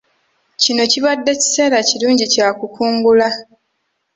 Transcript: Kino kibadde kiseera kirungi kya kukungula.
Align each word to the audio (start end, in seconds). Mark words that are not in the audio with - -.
Kino 0.61 0.83
kibadde 0.91 1.31
kiseera 1.41 1.77
kirungi 1.87 2.25
kya 2.33 2.47
kukungula. 2.59 3.27